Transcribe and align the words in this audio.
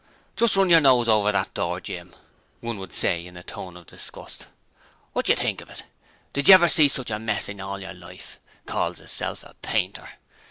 'Jist 0.35 0.55
run 0.55 0.71
yer 0.71 0.79
nose 0.79 1.07
over 1.07 1.31
that 1.31 1.53
door, 1.53 1.79
Jim,' 1.79 2.15
one 2.59 2.79
would 2.79 2.91
say 2.91 3.23
in 3.23 3.37
a 3.37 3.43
tone 3.43 3.77
of 3.77 3.85
disgust. 3.85 4.47
'Wotcher 5.13 5.35
think 5.35 5.61
of 5.61 5.69
it? 5.69 5.83
Did 6.33 6.47
yer 6.49 6.55
ever 6.55 6.69
see 6.69 6.87
sich 6.87 7.11
a 7.11 7.19
mess 7.19 7.49
in 7.49 7.59
yer 7.59 7.93
life? 7.93 8.39
Calls 8.65 8.97
hisself 8.97 9.43
a 9.43 9.53
painter!' 9.61 10.09